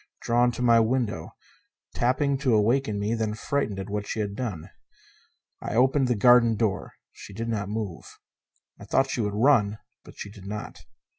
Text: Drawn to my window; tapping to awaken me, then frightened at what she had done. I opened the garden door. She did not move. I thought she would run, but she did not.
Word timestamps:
Drawn 0.23 0.51
to 0.53 0.63
my 0.63 0.79
window; 0.79 1.35
tapping 1.93 2.35
to 2.39 2.55
awaken 2.55 2.99
me, 2.99 3.13
then 3.13 3.35
frightened 3.35 3.77
at 3.79 3.87
what 3.87 4.07
she 4.07 4.19
had 4.19 4.33
done. 4.35 4.71
I 5.61 5.75
opened 5.75 6.07
the 6.07 6.15
garden 6.15 6.55
door. 6.55 6.93
She 7.11 7.33
did 7.33 7.47
not 7.49 7.69
move. 7.69 8.17
I 8.79 8.85
thought 8.85 9.11
she 9.11 9.21
would 9.21 9.35
run, 9.35 9.77
but 10.03 10.17
she 10.17 10.31
did 10.31 10.47
not. 10.47 10.79